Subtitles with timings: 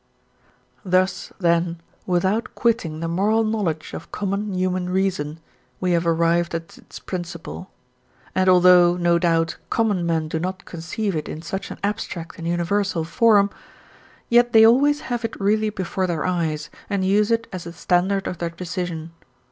[0.83, 5.39] Thus, then, without quitting the moral knowledge of common human reason,
[5.79, 7.69] we have arrived at its principle.
[8.33, 12.47] And although, no doubt, common men do not conceive it in such an abstract and
[12.47, 13.51] universal form,
[14.27, 18.25] yet they always have it really before their eyes and use it as the standard
[18.25, 19.11] of their decision.